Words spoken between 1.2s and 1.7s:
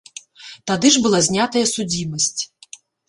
знятая